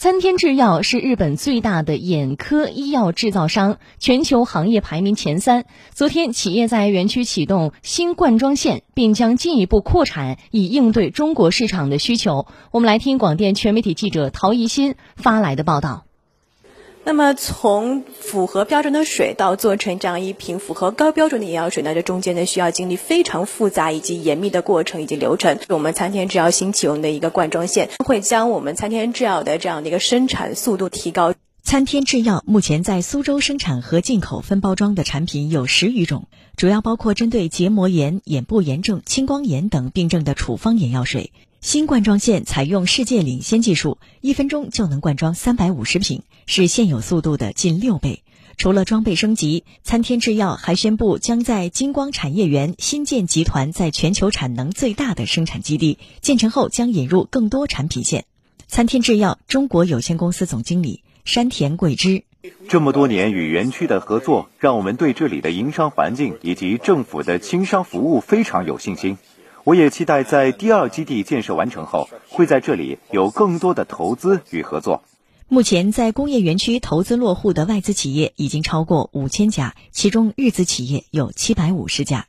[0.00, 5.64] 参天制药是日本最大的眼科医药制造商，全球行业排名前三。
[5.90, 12.46] 昨天，企业在园区启动新灌装线，并将进一步扩产，以应对中国市场的需求。
[12.70, 16.07] 我们来听广电全媒体记者陶怡新发来的报道。
[17.08, 25.58] 那么，从符合标准的水到做成这样一瓶符合高标准的眼药水呢，这中间呢需要经历非常复杂以及严密的过程以及流程。
[25.70, 31.32] 我们参天制药新启用的一个灌装线，会将我们参天制药的这样的一个生产速度提高。
[31.68, 41.30] 参天制药目前在苏州生产和进口分包装的产品有十余种，主要包括针对结膜炎、眼部炎症、青光眼等病症的处方眼药水。
[41.60, 48.22] 新灌装线采用世界领先技术，一分钟就能灌装三百五十瓶，是现有速度的近六倍。
[48.56, 58.24] 除了装备升级，参天制药还宣布将在金光产业园新建集团在全球产能最大的生产基地，建成后将引入更多产品线。
[58.68, 62.22] 参天制药中国有限公司总经理山田贵之：
[62.70, 69.18] 这么多年与园区的合作，让我们对这里的营商环境以及政府的轻商服务非常有信心。
[69.64, 75.02] 我也期待在第二基地建设完成后，会在这里有更多的投资与合作。
[75.48, 82.26] 目前在工业园区投资落户的外资企业已经超过五千家，其中日资企业有七百五十家。